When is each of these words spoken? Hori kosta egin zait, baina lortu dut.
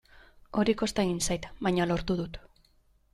Hori 0.61 0.73
kosta 0.79 1.03
egin 1.07 1.21
zait, 1.27 1.45
baina 1.67 1.87
lortu 1.91 2.17
dut. 2.23 2.41